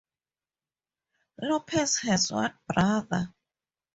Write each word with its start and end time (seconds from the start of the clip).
Lopez 1.43 1.97
has 1.99 2.31
one 2.31 2.55
brother. 2.73 3.31